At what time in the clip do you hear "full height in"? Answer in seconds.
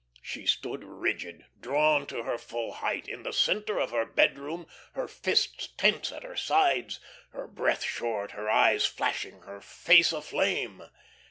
2.39-3.21